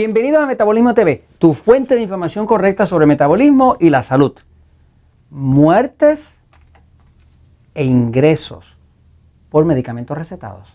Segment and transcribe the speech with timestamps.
[0.00, 4.32] Bienvenidos a Metabolismo TV, tu fuente de información correcta sobre metabolismo y la salud.
[5.28, 6.40] Muertes
[7.74, 8.78] e ingresos
[9.50, 10.74] por medicamentos recetados.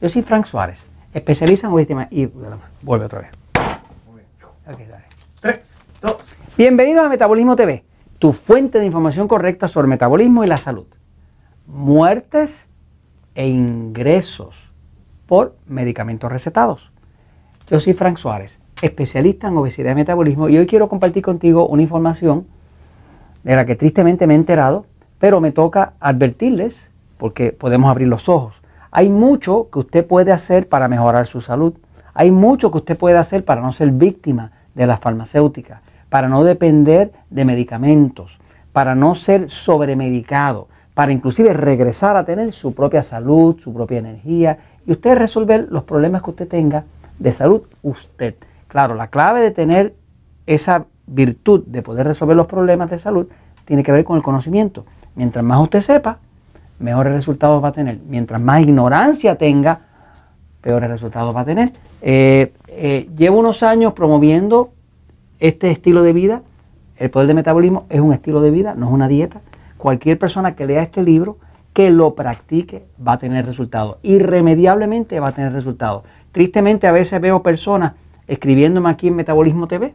[0.00, 0.78] Yo soy Frank Suárez,
[1.12, 3.30] especialista en víctimas y vuelve otra vez.
[4.72, 5.06] Okay, dale.
[5.40, 5.60] Tres,
[6.00, 6.18] dos.
[6.56, 7.84] Bienvenidos a Metabolismo TV,
[8.20, 10.86] tu fuente de información correcta sobre metabolismo y la salud.
[11.66, 12.68] Muertes
[13.34, 14.54] e ingresos
[15.26, 16.91] por medicamentos recetados.
[17.72, 21.80] Yo soy Frank Suárez, especialista en obesidad y metabolismo, y hoy quiero compartir contigo una
[21.80, 22.44] información
[23.44, 24.84] de la que tristemente me he enterado,
[25.18, 28.56] pero me toca advertirles porque podemos abrir los ojos.
[28.90, 31.72] Hay mucho que usted puede hacer para mejorar su salud.
[32.12, 36.44] Hay mucho que usted puede hacer para no ser víctima de las farmacéuticas, para no
[36.44, 38.38] depender de medicamentos,
[38.74, 44.58] para no ser sobremedicado, para inclusive regresar a tener su propia salud, su propia energía
[44.86, 46.84] y usted resolver los problemas que usted tenga
[47.22, 48.34] de salud usted.
[48.68, 49.94] Claro, la clave de tener
[50.46, 53.28] esa virtud de poder resolver los problemas de salud
[53.64, 54.84] tiene que ver con el conocimiento.
[55.14, 56.18] Mientras más usted sepa,
[56.78, 57.98] mejores resultados va a tener.
[58.08, 59.80] Mientras más ignorancia tenga,
[60.60, 61.72] peores resultados va a tener.
[62.00, 64.72] Eh, eh, llevo unos años promoviendo
[65.38, 66.42] este estilo de vida.
[66.96, 69.40] El poder de metabolismo es un estilo de vida, no es una dieta.
[69.76, 71.38] Cualquier persona que lea este libro,
[71.72, 73.96] que lo practique, va a tener resultados.
[74.02, 76.02] Irremediablemente va a tener resultados.
[76.32, 77.94] Tristemente a veces veo personas
[78.26, 79.94] escribiéndome aquí en Metabolismo TV,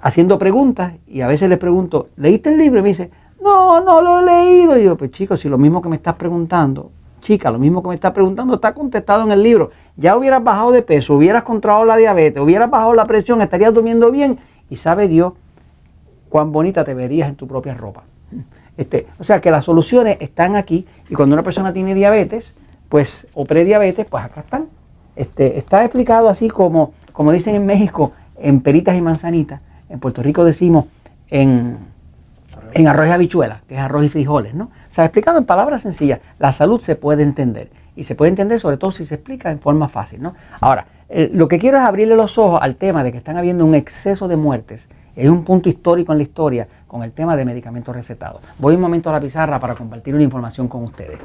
[0.00, 2.80] haciendo preguntas y a veces les pregunto, ¿leíste el libro?
[2.80, 3.10] Y me dice,
[3.42, 4.78] no, no lo he leído.
[4.78, 7.88] Y yo, pues chicos, si lo mismo que me estás preguntando, chica, lo mismo que
[7.88, 9.70] me estás preguntando está contestado en el libro.
[9.96, 14.10] Ya hubieras bajado de peso, hubieras controlado la diabetes, hubieras bajado la presión, estarías durmiendo
[14.10, 14.38] bien
[14.70, 15.34] y sabe Dios
[16.28, 18.04] cuán bonita te verías en tu propia ropa.
[18.82, 22.52] Este, o sea que las soluciones están aquí y cuando una persona tiene diabetes,
[22.88, 24.66] pues o prediabetes, pues acá están.
[25.14, 29.62] Este, está explicado así como, como dicen en México, en peritas y manzanitas.
[29.88, 30.86] En Puerto Rico decimos
[31.28, 31.78] en,
[32.72, 34.64] en arroz y habichuelas, que es arroz y frijoles, ¿no?
[34.64, 37.70] O explicado en palabras sencillas, la salud se puede entender.
[37.94, 40.34] Y se puede entender sobre todo si se explica en forma fácil, ¿no?
[40.60, 43.64] Ahora, eh, lo que quiero es abrirle los ojos al tema de que están habiendo
[43.64, 44.88] un exceso de muertes.
[45.14, 48.42] Es un punto histórico en la historia con el tema de medicamentos recetados.
[48.58, 51.18] Voy un momento a la pizarra para compartir una información con ustedes.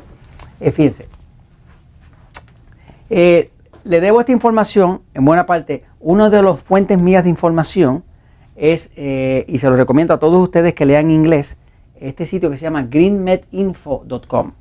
[0.60, 1.08] Eh, fíjense,
[3.10, 3.52] eh,
[3.84, 8.04] le debo esta información, en buena parte, una de las fuentes mías de información
[8.56, 11.58] es, eh, y se lo recomiendo a todos ustedes que lean inglés,
[12.00, 14.52] este sitio que se llama greenmedinfo.com.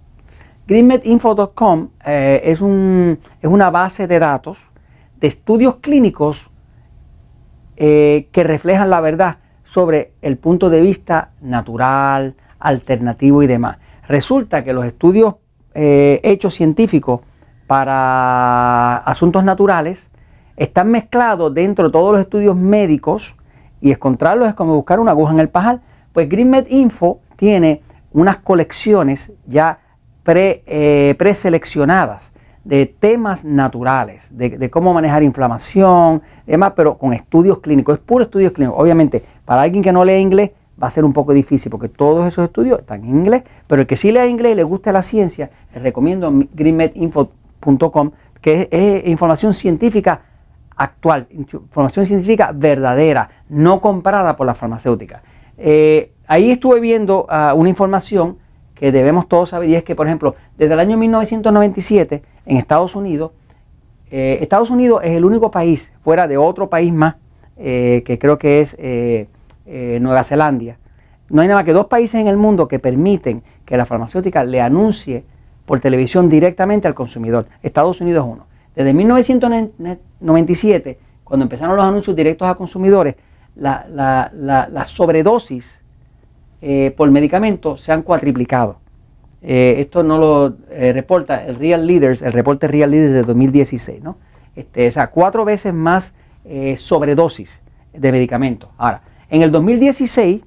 [0.67, 4.59] Greenmedinfo.com es, un, es una base de datos
[5.21, 6.51] de estudios clínicos
[7.77, 13.79] eh, que reflejan la verdad sobre el punto de vista natural, alternativo y demás.
[14.09, 15.35] Resulta que los estudios
[15.79, 17.21] hechos científicos
[17.67, 20.11] para asuntos naturales
[20.57, 23.37] están mezclados dentro de todos los estudios médicos
[23.81, 25.83] y encontrarlos es como buscar una aguja en el pajal.
[26.13, 27.83] Pues GreenMed Info tiene
[28.13, 29.81] unas colecciones ya
[30.27, 32.33] eh, preseleccionadas
[32.67, 37.97] de temas naturales, de, cómo manejar inflamación, demás, pero con estudios clínicos.
[37.97, 38.81] Es puro estudios clínicos.
[38.81, 40.51] Obviamente, para alguien que no lee inglés
[40.83, 43.87] va a ser un poco difícil porque todos esos estudios están en inglés, pero el
[43.87, 46.33] que sí lee inglés y le gusta la ciencia, les recomiendo
[46.95, 47.31] Info
[48.41, 50.23] que es, información científica
[50.75, 55.23] actual, información científica verdadera, no comprada por la farmacéutica.
[55.57, 58.39] Eh, ahí estuve viendo ah, una información
[58.75, 62.95] que debemos todos saber y es que, por ejemplo, desde el año 1997 en Estados
[62.95, 63.33] Unidos,
[64.11, 67.17] eh, Estados Unidos es el único país, fuera de otro país más,
[67.59, 68.77] eh, que creo que es
[70.01, 70.79] Nueva Zelanda,
[71.29, 74.45] no hay nada más que dos países en el mundo que permiten que la farmacéutica
[74.45, 75.25] le anuncie
[75.65, 77.47] por televisión directamente al consumidor.
[77.63, 78.47] Estados Unidos es uno.
[78.77, 83.17] Desde 1997, cuando empezaron los anuncios directos a consumidores,
[83.57, 85.83] la, sobredosis
[86.61, 88.77] eh, por medicamentos se han cuatriplicado.
[89.49, 94.03] Eh, esto no lo eh, reporta el Real Leaders, el reporte Real Leaders de 2016,
[94.03, 94.17] ¿no?
[94.57, 96.15] Este, o sea, cuatro veces más
[96.77, 97.61] sobredosis
[97.93, 98.71] de medicamentos.
[98.79, 100.43] Ahora, en el 2016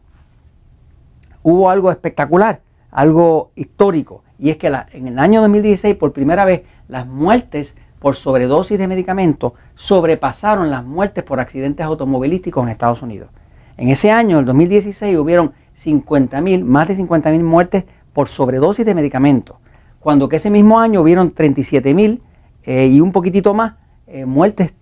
[1.43, 6.63] hubo algo espectacular, algo histórico y es que en el año 2016 por primera vez
[6.87, 13.29] las muertes por sobredosis de medicamentos sobrepasaron las muertes por accidentes automovilísticos en Estados Unidos.
[13.77, 19.57] En ese año, el 2016, hubieron 50.000, más de 50.000 muertes por sobredosis de medicamentos,
[19.99, 22.19] cuando que ese mismo año hubieron 37.000
[22.63, 23.73] eh, y un poquitito más
[24.07, 24.73] eh, muertes,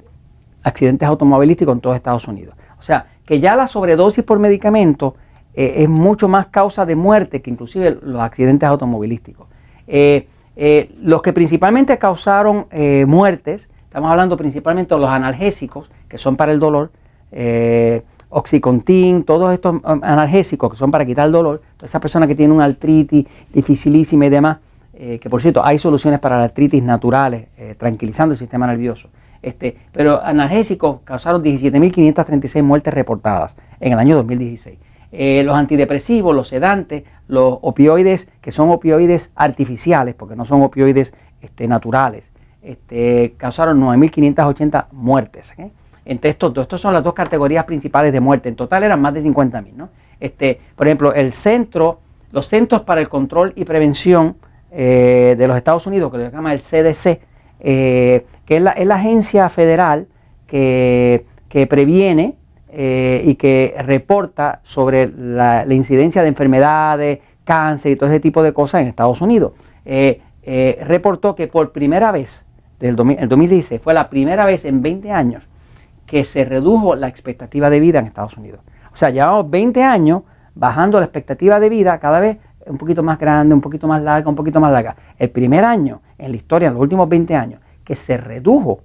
[0.63, 2.55] accidentes automovilísticos en todo Estados Unidos.
[2.79, 5.13] O sea, que ya la sobredosis por medicamentos
[5.53, 9.47] eh, es mucho más causa de muerte que inclusive los accidentes automovilísticos.
[9.87, 12.67] Los que principalmente causaron
[13.05, 16.91] muertes, estamos hablando principalmente de los analgésicos, que son para el dolor,
[18.29, 22.35] oxicontin, todos estos um, analgésicos que son para quitar el dolor, todas esas personas que
[22.35, 24.57] tienen una artritis dificilísima y demás,
[24.93, 29.09] eh, que por cierto hay soluciones para la artritis naturales, eh, tranquilizando el sistema nervioso.
[29.41, 34.77] Este, pero analgésicos causaron 17.536 muertes reportadas en el año 2016.
[35.11, 41.13] Eh, los antidepresivos, los sedantes, los opioides, que son opioides artificiales, porque no son opioides
[41.41, 42.25] este, naturales,
[42.61, 45.53] este, causaron 9.580 muertes.
[46.07, 48.47] Entre estos dos, estos son las dos categorías principales de muerte.
[48.47, 49.73] En total eran más de 50.000.
[49.73, 49.89] ¿no?
[50.19, 51.99] Este, por ejemplo, el centro,
[52.31, 54.37] los Centros para el Control y Prevención
[54.71, 57.19] eh, de los Estados Unidos, que se llama el CDC,
[57.59, 60.07] eh, que es la, agencia federal
[60.45, 61.25] que,
[61.69, 62.35] previene
[62.69, 68.53] eh, y que reporta sobre la, incidencia de enfermedades, cáncer y todo ese tipo de
[68.53, 69.53] cosas en Estados Unidos.
[70.45, 72.45] reportó que por primera vez,
[72.79, 75.43] del el 2016, fue la primera vez en 20 años
[76.07, 78.61] que se redujo la expectativa de vida en Estados Unidos.
[78.91, 80.23] O sea, llevamos 20 años
[80.55, 84.27] bajando la expectativa de vida cada vez un poquito más grande, un poquito más larga,
[84.27, 84.95] un poquito más larga.
[85.19, 88.81] El primer año en la historia, en los últimos 20 años, que se redujo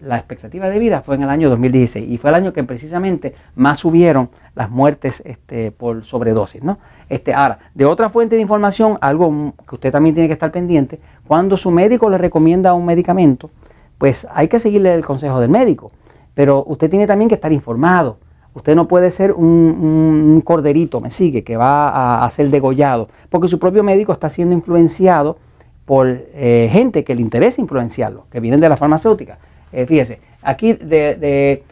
[0.00, 3.34] la expectativa de vida fue en el año 2016 y fue el año que precisamente
[3.54, 6.62] más subieron las muertes este, por sobredosis.
[6.62, 6.78] ¿no?
[7.08, 11.00] Este, ahora, de otra fuente de información, algo que usted también tiene que estar pendiente,
[11.26, 13.50] cuando su médico le recomienda un medicamento,
[13.98, 15.90] pues hay que seguirle el consejo del médico,
[16.36, 18.18] pero usted tiene también que estar informado.
[18.52, 23.58] Usted no puede ser un, corderito, me sigue, que va a, ser degollado, porque su
[23.58, 25.38] propio médico está siendo influenciado
[25.86, 29.38] por eh, gente que le interesa influenciarlo, que vienen de la farmacéutica.
[29.72, 31.62] Eh, fíjese, aquí del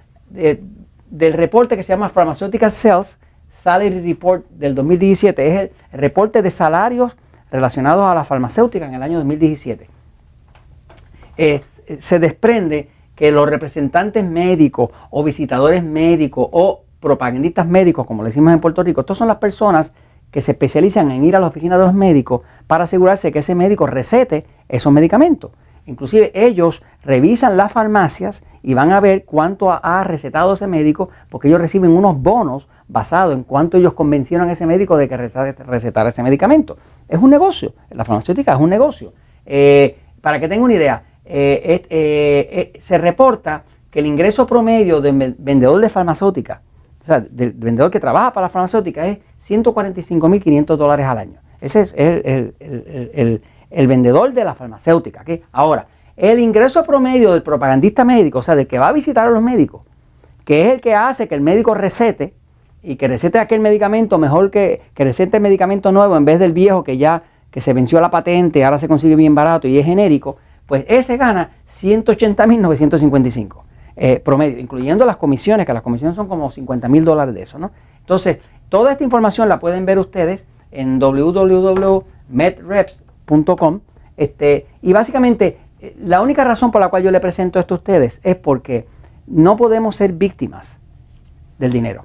[1.11, 3.19] reporte que se llama Pharmaceutical Sales
[3.53, 7.15] Salary Report del 2017, es el reporte de salarios
[7.51, 9.89] relacionados a la farmacéutica en el año 2017.
[11.37, 11.61] Eh,
[11.99, 18.53] se desprende que los representantes médicos o visitadores médicos o propagandistas médicos, como le decimos
[18.53, 19.93] en Puerto Rico, estas son las personas
[20.31, 23.55] que se especializan en ir a la oficina de los médicos para asegurarse que ese
[23.55, 25.53] médico recete esos medicamentos.
[25.87, 31.49] Inclusive ellos revisan las farmacias y van a ver cuánto ha recetado ese médico porque
[31.49, 36.09] ellos reciben unos bonos basados en cuánto ellos convencieron a ese médico de que recetara
[36.09, 36.77] ese medicamento.
[37.09, 39.13] Es un negocio, la farmacéutica es un negocio.
[39.45, 45.01] Eh, para que tenga una idea, eh, eh, eh, se reporta que el ingreso promedio
[45.01, 46.63] del vendedor de farmacéutica,
[47.01, 49.19] o sea, del vendedor que trabaja para la farmacéutica es
[49.49, 51.41] 145.500 dólares al año.
[51.61, 53.43] Ese es el,
[53.87, 55.25] vendedor de la farmacéutica.
[55.53, 55.87] Ahora,
[56.17, 59.43] el ingreso promedio del propagandista médico, o sea, del que va a visitar a los
[59.43, 59.83] médicos,
[60.45, 62.35] que es el que hace que el médico recete
[62.83, 66.53] y que recete aquel medicamento mejor que, que recete el medicamento nuevo en vez del
[66.53, 69.87] viejo que ya que se venció la patente, ahora se consigue bien barato y es
[69.87, 71.51] genérico, pues ese gana
[71.81, 73.63] 180.955
[73.97, 77.59] eh, promedio, incluyendo las comisiones, que las comisiones son como 50 mil dólares de eso,
[77.59, 77.71] ¿no?
[78.01, 78.39] Entonces,
[78.69, 83.81] toda esta información la pueden ver ustedes en www.medreps.com
[84.17, 87.79] este, y básicamente eh, la única razón por la cual yo le presento esto a
[87.79, 88.87] ustedes es porque
[89.27, 90.79] no podemos ser víctimas
[91.59, 92.05] del dinero.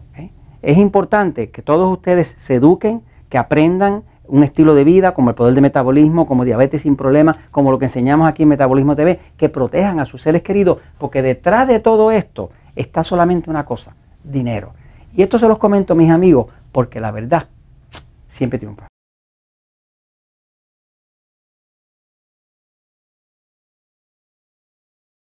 [0.62, 5.36] Es importante que todos ustedes se eduquen, que aprendan, un estilo de vida como el
[5.36, 9.20] poder de metabolismo, como diabetes sin problemas, como lo que enseñamos aquí en Metabolismo TV,
[9.38, 13.92] que protejan a sus seres queridos, porque detrás de todo esto está solamente una cosa,
[14.24, 14.72] dinero.
[15.14, 17.48] Y esto se los comento, mis amigos, porque la verdad
[18.28, 18.89] siempre triunfa.